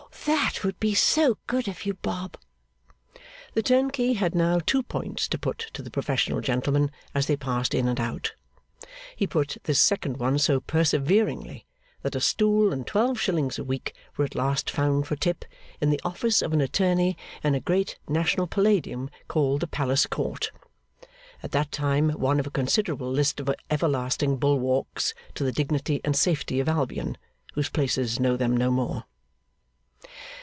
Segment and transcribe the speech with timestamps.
[0.23, 2.37] 'That would be so good of you, Bob!'
[3.55, 7.73] The turnkey had now two points to put to the professional gentlemen as they passed
[7.73, 8.33] in and out.
[9.15, 11.65] He put this second one so perseveringly
[12.03, 15.43] that a stool and twelve shillings a week were at last found for Tip
[15.79, 20.51] in the office of an attorney in a great National Palladium called the Palace Court;
[21.41, 26.15] at that time one of a considerable list of everlasting bulwarks to the dignity and
[26.15, 27.17] safety of Albion,
[27.53, 29.05] whose places know them no more.